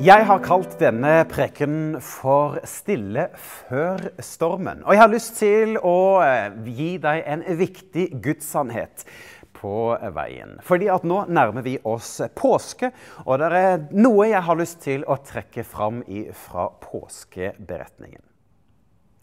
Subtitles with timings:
[0.00, 4.80] Jeg har kalt denne preken for 'Stille før stormen'.
[4.86, 9.04] Og jeg har lyst til å eh, gi deg en viktig gudssannhet
[9.52, 10.56] på veien.
[10.64, 12.94] Fordi at nå nærmer vi oss påske,
[13.26, 16.00] og det er noe jeg har lyst til å trekke fram
[16.32, 18.24] fra påskeberetningen.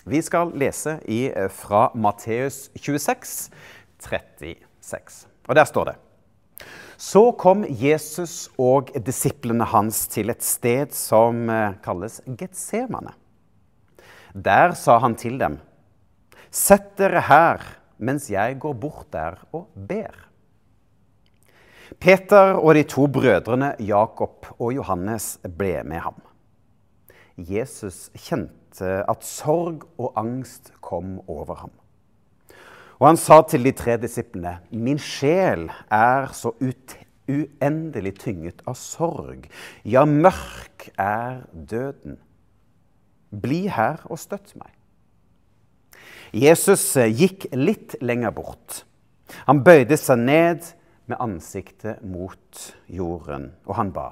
[0.06, 1.00] Vi skal lese
[1.50, 3.50] fra Matteus 26,
[3.98, 5.26] 36.
[5.50, 6.02] Og der står det
[6.98, 13.14] så kom Jesus og disiplene hans til et sted som eh, kalles Getsemane.
[14.34, 15.60] Der sa han til dem,
[16.50, 17.62] Sett dere her
[18.02, 20.16] mens jeg går bort der og ber.
[22.02, 26.18] Peter og de to brødrene Jakob og Johannes ble med ham.
[27.38, 31.74] Jesus kjente at sorg og angst kom over ham.
[32.98, 36.54] Og han sa til de tre disiplene.: Min sjel er så
[37.28, 39.50] uendelig tynget av sorg.
[39.86, 42.18] Ja, mørk er døden.
[43.30, 44.72] Bli her og støtt meg.
[46.34, 48.84] Jesus eh, gikk litt lenger bort.
[49.48, 50.70] Han bøyde seg ned
[51.08, 54.10] med ansiktet mot jorden, og han ba.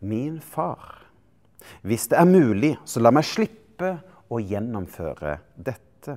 [0.00, 1.06] Min far,
[1.82, 3.96] hvis det er mulig, så la meg slippe
[4.30, 6.16] å gjennomføre dette.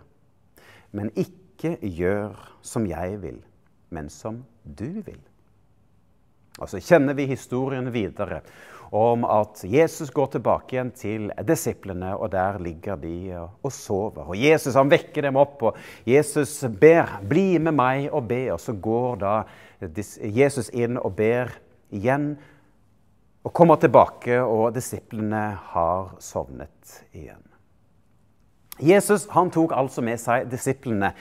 [0.94, 3.40] Men ikke ikke gjør som jeg vil,
[3.94, 5.22] men som du vil.
[6.60, 8.42] Og så kjenner vi historien videre
[8.94, 14.28] om at Jesus går tilbake igjen til disiplene, og der ligger de og sover.
[14.28, 18.52] Og Jesus han vekker dem opp, og Jesus ber 'bli med meg og be'.
[18.54, 19.44] Og så går da
[20.22, 21.50] Jesus inn og ber
[21.90, 22.38] igjen,
[23.44, 27.53] og kommer tilbake, og disiplene har sovnet igjen.
[28.82, 31.12] Jesus han tok altså med seg disiplene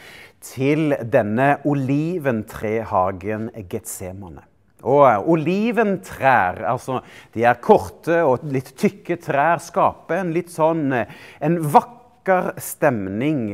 [0.42, 4.46] til denne oliventrehagen Getsemane.
[4.82, 7.02] Og oliventrær, altså
[7.36, 13.44] de er korte og litt tykke trær, skaper en litt sånn en vakker stemning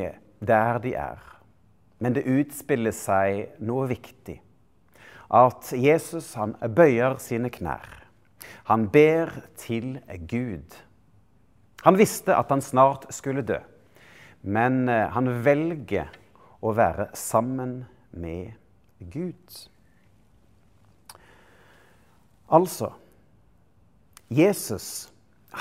[0.40, 1.20] der de er.
[2.00, 4.38] Men det utspiller seg noe viktig.
[5.28, 8.06] At Jesus han bøyer sine knær.
[8.70, 9.98] Han ber til
[10.30, 10.76] Gud.
[11.84, 13.58] Han visste at han snart skulle dø.
[14.42, 16.12] Men eh, han velger
[16.60, 18.54] å være sammen med
[18.98, 19.58] Gud.
[22.48, 22.94] Altså
[24.28, 25.08] Jesus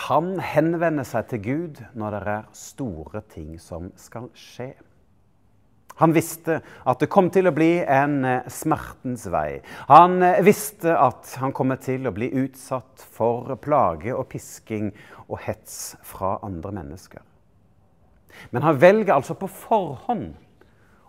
[0.07, 4.73] han henvender seg til Gud når det er store ting som skal skje.
[5.97, 9.63] Han visste at det kom til å bli en eh, smertens vei.
[9.89, 14.91] Han eh, visste at han kom til å bli utsatt for plage og pisking
[15.25, 17.23] og hets fra andre mennesker.
[18.51, 20.33] Men han velger altså på forhånd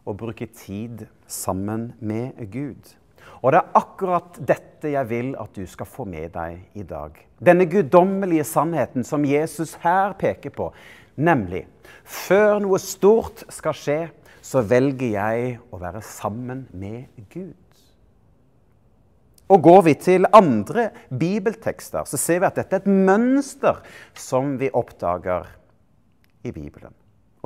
[0.08, 2.94] å bruke tid sammen med Gud.
[3.42, 7.14] Og det er akkurat dette jeg vil at du skal få med deg i dag.
[7.38, 10.72] Denne guddommelige sannheten som Jesus her peker på,
[11.14, 11.66] nemlig
[12.08, 14.00] før noe stort skal skje,
[14.42, 17.54] så velger jeg å være sammen med Gud.
[19.48, 23.80] Og Går vi til andre bibeltekster, så ser vi at dette er et mønster
[24.16, 25.48] som vi oppdager
[26.44, 26.94] i Bibelen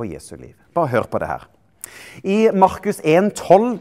[0.02, 0.54] og Jesu liv.
[0.74, 1.48] Bare hør på det her.
[2.24, 3.80] I Markus 1,12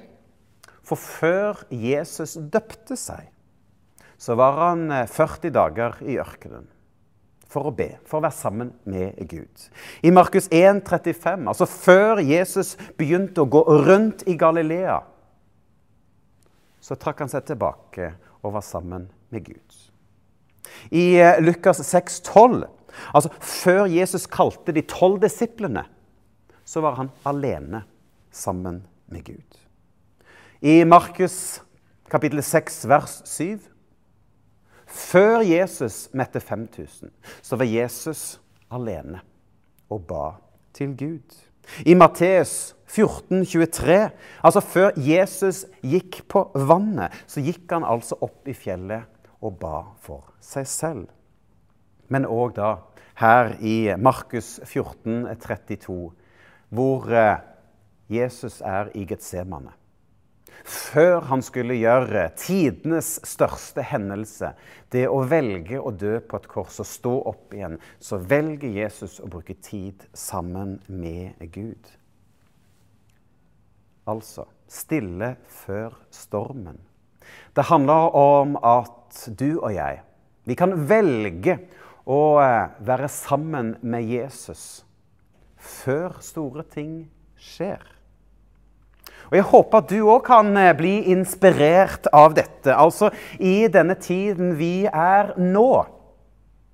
[0.82, 3.30] For før Jesus døpte seg,
[4.22, 6.66] så var han 40 eh, dager i ørkenen
[7.52, 9.64] for å be, for å være sammen med Gud.
[10.04, 15.02] I Markus 1,35, altså før Jesus begynte å gå rundt i Galilea,
[16.82, 19.80] så trakk han seg tilbake og var sammen med Gud.
[20.96, 22.64] I Lukas Lukas 6,12,
[23.12, 25.86] altså før Jesus kalte de tolv disiplene,
[26.72, 27.84] så var han alene
[28.32, 28.80] sammen
[29.12, 29.58] med Gud.
[30.62, 31.60] I Markus
[32.12, 33.60] kapittel 6 vers 7
[34.92, 37.12] Før Jesus mette 5000,
[37.42, 38.42] så var Jesus
[38.72, 39.22] alene
[39.92, 40.26] og ba
[40.76, 41.36] til Gud.
[41.88, 44.10] I Matteus 14, 23,
[44.44, 49.08] altså før Jesus gikk på vannet, så gikk han altså opp i fjellet
[49.40, 51.08] og ba for seg selv.
[52.12, 52.74] Men òg da,
[53.22, 56.12] her i Markus 14, 32,
[56.72, 57.38] hvor eh,
[58.12, 59.76] Jesus er i Getsemane.
[60.62, 64.52] Før han skulle gjøre tidenes største hendelse,
[64.94, 69.18] det å velge å dø på et kors og stå opp igjen, så velger Jesus
[69.24, 71.90] å bruke tid sammen med Gud.
[74.06, 76.78] Altså stille før stormen.
[77.56, 80.02] Det handler om at du og jeg,
[80.46, 81.58] vi kan velge
[82.10, 84.82] å eh, være sammen med Jesus
[85.62, 87.06] før store ting
[87.40, 87.82] skjer.
[89.32, 92.74] Og Jeg håper at du òg kan eh, bli inspirert av dette.
[92.76, 95.86] Altså i denne tiden vi er nå.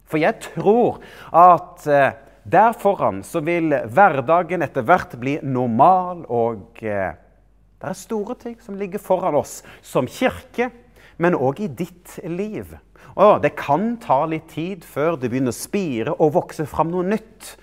[0.08, 0.98] For jeg tror
[1.36, 2.16] at eh,
[2.48, 7.14] der foran så vil hverdagen etter hvert bli normal, og eh,
[7.78, 10.72] det er store ting som ligger foran oss som kirke,
[11.22, 12.72] men òg i ditt liv.
[13.18, 17.06] Og det kan ta litt tid før det begynner å spire og vokse fram noe
[17.06, 17.54] nytt.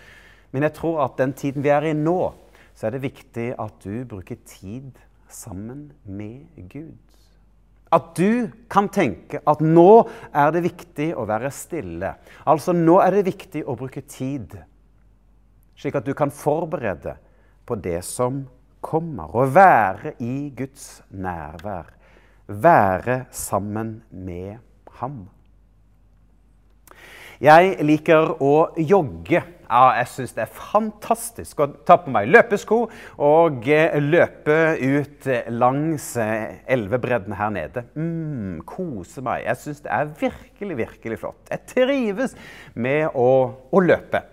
[0.55, 2.31] Men jeg tror at den tiden vi er i nå,
[2.79, 4.95] så er det viktig at du bruker tid
[5.27, 6.95] sammen med Gud.
[7.95, 12.15] At du kan tenke at nå er det viktig å være stille.
[12.47, 14.56] Altså nå er det viktig å bruke tid,
[15.79, 17.17] slik at du kan forberede
[17.67, 18.45] på det som
[18.85, 19.31] kommer.
[19.35, 21.91] Å være i Guds nærvær.
[22.47, 24.59] Være sammen med
[25.01, 25.25] ham.
[27.44, 29.43] Jeg liker å jogge.
[29.64, 32.79] Ja, jeg syns det er fantastisk å ta på meg løpesko
[33.26, 37.85] og eh, løpe ut eh, langs eh, elvebredden her nede.
[37.99, 39.44] Mm, kose meg.
[39.49, 41.52] Jeg syns det er virkelig, virkelig flott.
[41.52, 42.37] Jeg trives
[42.73, 43.29] med å,
[43.69, 44.25] å, løpe.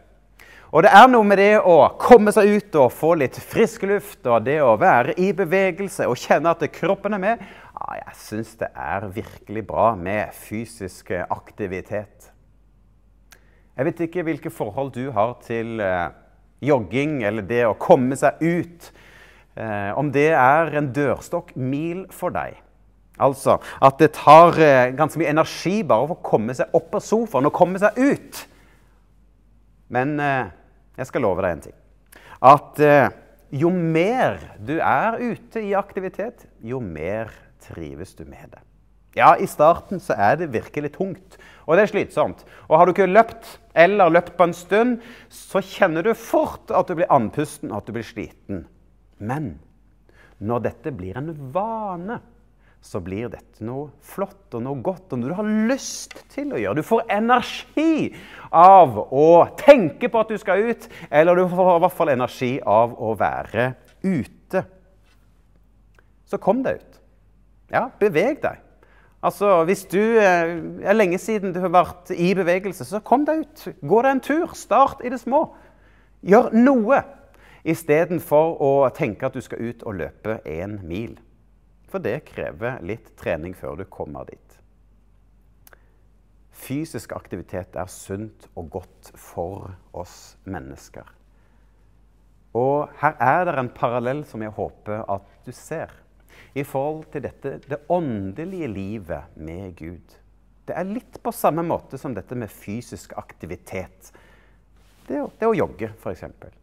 [0.72, 4.22] Og det er noe med det å komme seg ut og få litt frisk luft,
[4.24, 7.48] og det å være i bevegelse og kjenne at kroppen er med.
[7.75, 12.31] Ja, jeg syns det er virkelig bra med fysisk aktivitet.
[13.78, 16.10] Jeg vet ikke hvilke forhold du har til eh,
[16.62, 18.92] jogging eller det å komme seg ut.
[19.56, 22.60] Eh, om det er en dørstokk mil for deg.
[23.22, 27.06] Altså at det tar eh, ganske mye energi bare for å komme seg opp av
[27.06, 28.44] sofaen og komme seg ut.
[29.92, 30.52] Men eh,
[31.00, 31.78] jeg skal love deg en ting.
[32.42, 33.08] At eh,
[33.52, 37.32] jo mer du er ute i aktivitet, jo mer
[37.62, 38.62] trives du med det.
[39.20, 41.36] Ja, i starten så er det virkelig tungt,
[41.72, 42.44] og det er slitsomt.
[42.68, 44.98] Og har du ikke løpt eller løpt på en stund,
[45.32, 48.66] så kjenner du fort at du blir andpusten og at du blir sliten.
[49.24, 49.54] Men
[50.44, 52.20] når dette blir en vane,
[52.82, 56.60] så blir dette noe flott og noe godt og noe du har lyst til å
[56.60, 56.82] gjøre.
[56.82, 58.10] Du får energi
[58.50, 59.28] av å
[59.62, 63.14] tenke på at du skal ut, eller du får i hvert fall energi av å
[63.16, 63.70] være
[64.02, 64.66] ute.
[66.26, 67.00] Så kom deg ut.
[67.72, 68.66] Ja, beveg deg.
[69.22, 73.44] Altså, Hvis du eh, er lenge siden du har vært i bevegelse, så kom deg
[73.44, 73.66] ut.
[73.82, 74.56] Gå deg en tur.
[74.58, 75.46] Start i det små.
[76.26, 77.04] Gjør noe
[77.62, 81.20] istedenfor å tenke at du skal ut og løpe én mil.
[81.92, 84.58] For det krever litt trening før du kommer dit.
[86.62, 91.06] Fysisk aktivitet er sunt og godt for oss mennesker.
[92.58, 95.94] Og her er det en parallell som jeg håper at du ser
[96.54, 100.18] i forhold til dette, det åndelige livet med Gud.
[100.68, 104.12] Det er litt på samme måte som dette med fysisk aktivitet.
[105.07, 106.22] Det det å jogge, f.eks.
[106.22, 106.57] For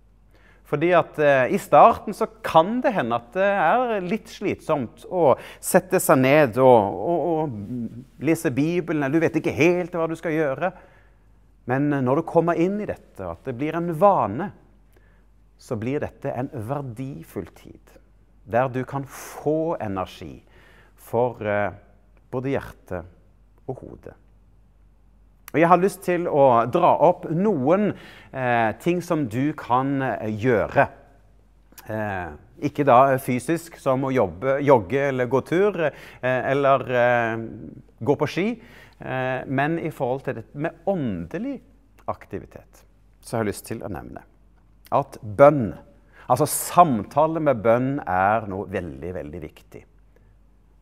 [0.68, 5.32] Fordi at eh, I starten så kan det hende at det er litt slitsomt å
[5.60, 9.02] sette seg ned og, og, og lese Bibelen.
[9.02, 10.72] eller Du vet ikke helt hva du skal gjøre.
[11.68, 14.52] Men når du kommer inn i dette, at det blir en vane,
[15.58, 17.98] så blir dette en verdifull tid
[18.48, 20.38] der du kan få energi
[21.08, 21.72] for eh,
[22.32, 23.02] både hjerte
[23.68, 24.14] og hode.
[25.48, 30.28] Og jeg har lyst til å dra opp noen eh, ting som du kan eh,
[30.36, 30.88] gjøre.
[31.88, 32.28] Eh,
[32.68, 37.46] ikke da fysisk, som å jobbe, jogge eller gå tur, eh, eller eh,
[38.00, 38.50] gå på ski,
[38.98, 41.52] men i forhold til det med åndelig
[42.10, 42.80] aktivitet.
[43.22, 44.24] Så jeg har lyst til å nevne
[44.90, 45.68] at bønn
[46.28, 49.80] Altså Samtale med bønn er noe veldig, veldig viktig.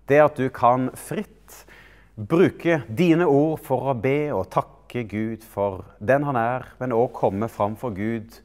[0.07, 1.63] Det at du kan fritt
[2.17, 7.13] bruke dine ord for å be og takke Gud for den han er, men òg
[7.15, 8.41] komme framfor Gud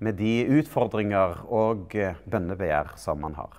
[0.00, 3.58] med de utfordringer og eh, bønnebegjær som han har.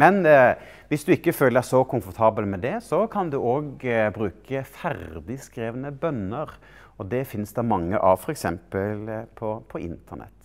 [0.00, 0.56] Men eh,
[0.90, 4.64] hvis du ikke føler deg så komfortabel med det, så kan du òg eh, bruke
[4.68, 6.52] ferdigskrevne bønner.
[6.96, 8.44] Og det finnes det mange av, f.eks.
[8.48, 10.35] Eh, på, på internett.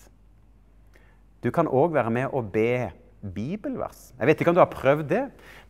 [1.42, 2.92] Du kan òg være med og be
[3.34, 4.12] bibelvers.
[4.20, 5.24] Jeg vet ikke om du har prøvd det,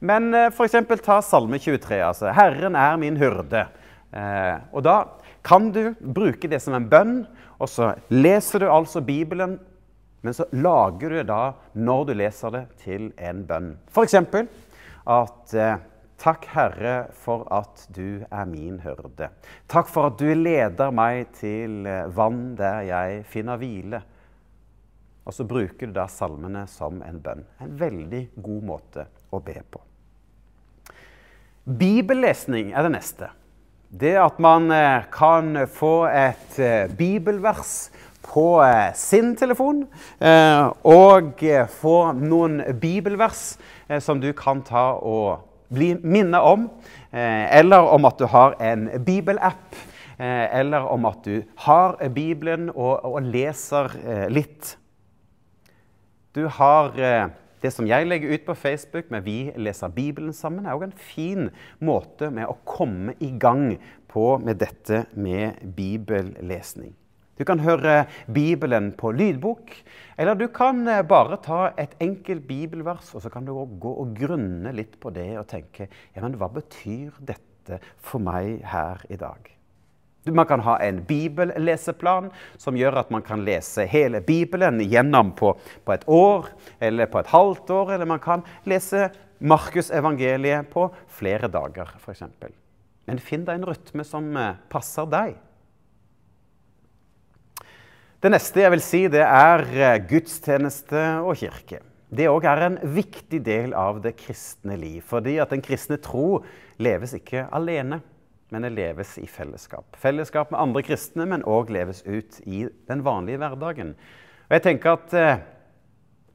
[0.03, 0.75] men eh, f.eks.
[1.03, 1.99] ta Salme 23.
[2.03, 3.65] altså 'Herren er min hyrde'.
[4.11, 4.97] Eh, og da
[5.43, 7.21] kan du bruke det som en bønn,
[7.59, 9.59] og så leser du altså Bibelen,
[10.21, 13.77] men så lager du det da, når du leser det, til en bønn.
[13.87, 14.15] F.eks.
[14.15, 15.77] at eh,
[16.21, 19.31] Takk, Herre, for at du er min hørde.
[19.67, 24.03] Takk for at du leder meg til vann der jeg finner hvile.
[25.31, 27.45] Og så bruker du da salmene som en bønn.
[27.63, 29.79] En veldig god måte å be på.
[31.63, 33.29] Bibellesning er det neste.
[33.87, 37.93] Det at man eh, kan få et eh, bibelvers
[38.27, 39.85] på eh, sin telefon,
[40.83, 41.45] og
[41.77, 43.45] få noen bibelvers
[44.03, 46.67] som du kan ta og bli minnet om,
[47.11, 49.79] eller om at du har en bibelapp
[50.21, 53.89] eller om at du har Bibelen og, og leser
[54.29, 54.75] litt.
[56.31, 57.27] Du har eh,
[57.61, 60.95] det som jeg legger ut på Facebook med 'Vi leser Bibelen sammen', er òg en
[60.95, 66.95] fin måte med å komme i gang på med dette med bibellesning.
[67.37, 69.75] Du kan høre Bibelen på lydbok,
[70.17, 74.15] eller du kan eh, bare ta et enkelt bibelvers, og så kan du gå og
[74.15, 79.19] grunne litt på det og tenke ja, men hva betyr dette for meg her i
[79.19, 79.60] dag?
[80.29, 82.29] Man kan ha en bibelleseplan
[82.61, 87.23] som gjør at man kan lese hele Bibelen gjennom på, på et år eller på
[87.23, 87.93] et halvt år.
[87.95, 89.09] Eller man kan lese
[89.41, 92.21] Markusevangeliet på flere dager, f.eks.
[93.09, 95.39] Men finn deg en rytme som eh, passer deg.
[98.21, 101.81] Det neste jeg vil si, det er eh, gudstjeneste og kirke.
[102.13, 105.01] Det òg er en viktig del av det kristne liv.
[105.07, 106.43] Fordi at den kristne tro
[106.77, 108.03] leves ikke alene
[108.51, 109.95] men det leves i fellesskap.
[109.99, 113.93] Fellesskap med andre kristne, men òg leves ut i den vanlige hverdagen.
[114.49, 115.43] Og jeg tenker at eh,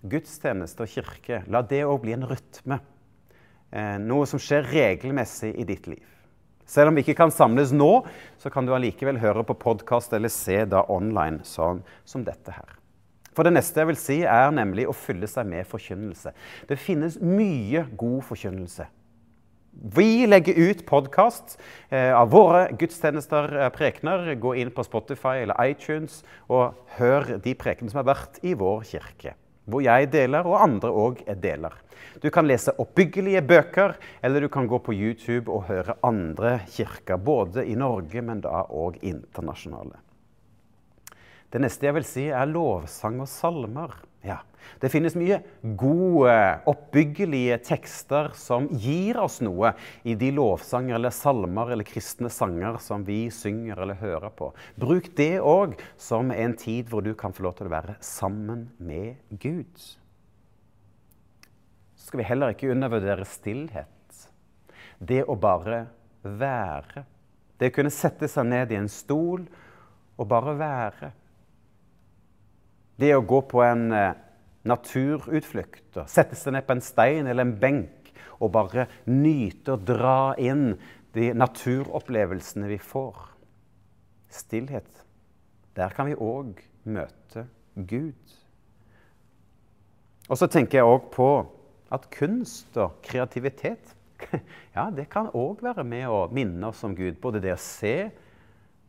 [0.06, 2.80] Gudstjeneste og kirke, la det òg bli en rytme.
[3.68, 6.04] Eh, noe som skjer regelmessig i ditt liv.
[6.66, 7.90] Selv om vi ikke kan samles nå,
[8.40, 12.78] så kan du allikevel høre på podkast eller se da online sånn som dette her.
[13.36, 16.32] For det neste jeg vil si, er nemlig å fylle seg med forkynnelse.
[16.66, 18.88] Det finnes mye god forkynnelse
[19.82, 24.34] vi legger ut podkast eh, av våre gudstjenester, eh, prekener.
[24.40, 28.86] Gå inn på Spotify eller iTunes og hør de prekenene som har vært i vår
[28.88, 29.34] kirke.
[29.66, 31.74] Hvor jeg deler, og andre òg deler.
[32.22, 37.18] Du kan lese oppbyggelige bøker, eller du kan gå på YouTube og høre andre kirker.
[37.18, 40.05] Både i Norge, men da òg internasjonale.
[41.56, 43.94] Det neste jeg vil si, er lovsang og salmer.
[44.26, 44.42] Ja,
[44.82, 45.38] Det finnes mye
[45.80, 46.34] gode,
[46.68, 49.70] oppbyggelige tekster som gir oss noe
[50.04, 54.50] i de lovsanger eller salmer eller kristne sanger som vi synger eller hører på.
[54.76, 58.68] Bruk det òg som en tid hvor du kan få lov til å være sammen
[58.76, 59.72] med Gud.
[61.96, 64.26] Så skal vi heller ikke undervurdere stillhet.
[64.98, 65.86] Det å bare
[66.20, 67.06] være.
[67.56, 69.46] Det å kunne sette seg ned i en stol
[70.18, 71.16] og bare være.
[72.96, 73.90] Det å gå på en
[74.66, 79.84] naturutflukt og sette seg ned på en stein eller en benk og bare nyte og
[79.88, 80.74] dra inn
[81.16, 83.16] de naturopplevelsene vi får.
[84.32, 85.04] Stillhet.
[85.76, 88.36] Der kan vi òg møte Gud.
[90.26, 91.30] Og så tenker jeg òg på
[91.94, 93.92] at kunst og kreativitet
[94.76, 97.18] ja, det kan òg være med å minne oss om Gud.
[97.22, 98.08] Både det å se,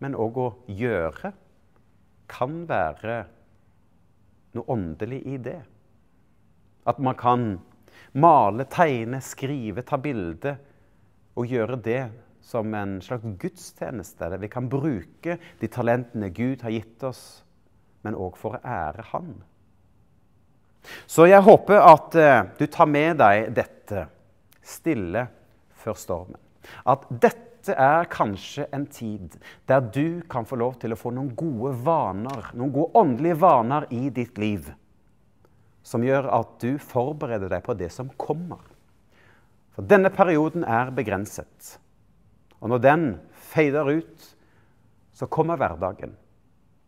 [0.01, 1.33] men òg å gjøre,
[2.31, 3.21] kan være
[4.55, 5.59] noe åndelig i det.
[6.87, 7.49] At man kan
[8.17, 10.55] male, tegne, skrive, ta bilde
[11.37, 12.03] og gjøre det
[12.47, 14.29] som en slags gudstjeneste.
[14.31, 17.43] Der vi kan bruke de talentene Gud har gitt oss,
[18.07, 19.35] men òg for å ære Han.
[21.07, 24.05] Så jeg håper at uh, du tar med deg dette
[24.63, 25.25] stille
[25.75, 26.39] før stormen.
[26.87, 29.33] At dette dette er kanskje en tid
[29.67, 33.87] der du kan få lov til å få noen gode vaner, noen gode åndelige vaner
[33.89, 34.69] i ditt liv,
[35.81, 38.61] som gjør at du forbereder deg på det som kommer.
[39.73, 41.77] For denne perioden er begrenset.
[42.61, 43.05] Og når den
[43.49, 44.29] feider ut,
[45.17, 46.13] så kommer hverdagen.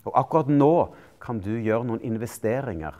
[0.05, 0.73] Og akkurat nå
[1.21, 2.95] kan du gjøre noen investeringer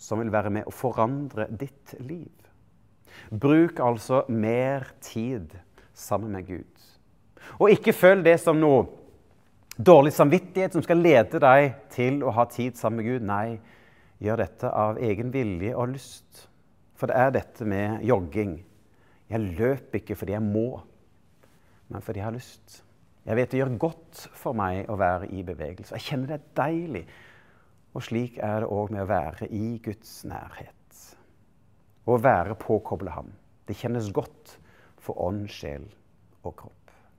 [0.00, 2.32] som vil være med å forandre ditt liv.
[3.30, 5.54] Bruk altså mer tid
[5.94, 6.73] sammen med Gud.
[7.60, 8.84] Og ikke følg det som noe
[9.74, 13.26] dårlig samvittighet som skal lede deg til å ha tid sammen med Gud.
[13.26, 13.58] Nei,
[14.22, 16.46] gjør dette av egen vilje og lyst.
[16.94, 18.56] For det er dette med jogging.
[19.30, 20.68] Jeg løper ikke fordi jeg må,
[21.90, 22.80] men fordi jeg har lyst.
[23.24, 25.96] Jeg vet det gjør godt for meg å være i bevegelse.
[25.96, 27.04] Jeg kjenner det er deilig.
[27.94, 31.02] Og slik er det òg med å være i Guds nærhet.
[32.04, 33.30] Å være påkobla ham.
[33.64, 34.58] Det kjennes godt
[35.00, 35.86] for ånd, sjel
[36.44, 36.83] og kropp.